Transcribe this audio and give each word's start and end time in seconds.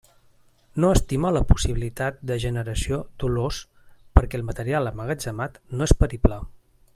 No 0.83 0.87
estima 0.99 1.31
la 1.35 1.43
possibilitat 1.51 2.17
de 2.31 2.37
generació 2.45 2.99
d'olors 3.25 3.59
perquè 4.19 4.41
el 4.41 4.47
material 4.51 4.93
emmagatzemat 4.93 5.61
no 5.77 5.89
és 5.91 5.95
perible. 6.07 6.41